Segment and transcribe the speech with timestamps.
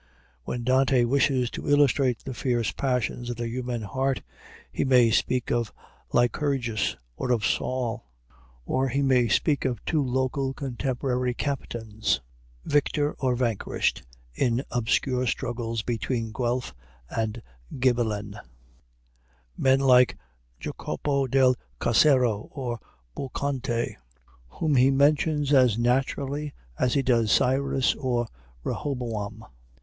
[0.45, 4.23] When Dante wishes to illustrate the fierce passions of the human heart,
[4.71, 5.71] he may speak of
[6.11, 8.09] Lycurgus, or of Saul;
[8.65, 12.19] or he may speak of two local contemporary captains,
[12.65, 14.01] victor or vanquished
[14.33, 16.73] in obscure struggles between Guelph
[17.07, 17.39] and
[17.77, 18.39] Ghibellin;
[19.55, 20.17] men like
[20.59, 22.79] Jacopo del Cassero or
[23.15, 23.97] Buonconte,
[24.47, 28.25] whom he mentions as naturally as he does Cyrus or
[28.63, 29.45] Rehoboam.